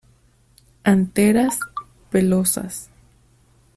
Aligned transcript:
Anteras; 0.83 1.59
pelosas. 2.09 2.89